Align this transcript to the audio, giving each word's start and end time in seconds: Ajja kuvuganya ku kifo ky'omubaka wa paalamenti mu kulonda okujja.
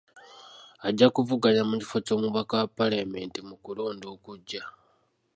Ajja 0.87 1.07
kuvuganya 1.15 1.61
ku 1.69 1.73
kifo 1.81 1.97
ky'omubaka 2.05 2.53
wa 2.59 2.67
paalamenti 2.77 3.39
mu 3.47 3.55
kulonda 3.63 4.05
okujja. 4.15 4.63